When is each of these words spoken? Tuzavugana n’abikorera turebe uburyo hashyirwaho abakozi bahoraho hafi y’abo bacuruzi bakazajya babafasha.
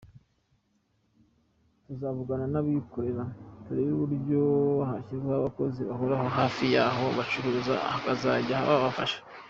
Tuzavugana 1.85 2.45
n’abikorera 2.53 3.23
turebe 3.65 3.91
uburyo 3.97 4.41
hashyirwaho 4.89 5.35
abakozi 5.41 5.79
bahoraho 5.89 6.25
hafi 6.37 6.63
y’abo 6.73 7.07
bacuruzi 7.17 7.69
bakazajya 7.95 8.57
babafasha. 8.69 9.19